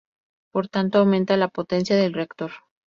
Por 0.51 0.67
tanto 0.67 0.97
aumenta 0.97 1.37
la 1.37 1.47
potencia 1.47 1.95
del 1.95 2.13
reactor. 2.13 2.49